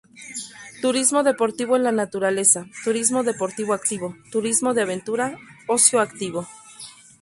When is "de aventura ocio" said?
4.73-5.99